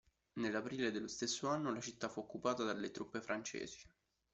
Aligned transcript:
Nell'aprile 0.39 0.89
dello 0.89 1.07
stesso 1.07 1.47
anno 1.47 1.71
la 1.71 1.79
città 1.79 2.09
fu 2.09 2.21
occupata 2.21 2.63
dalle 2.63 2.89
truppe 2.89 3.21
francesi. 3.21 3.87